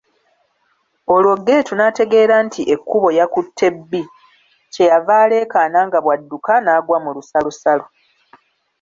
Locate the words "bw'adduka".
6.03-6.53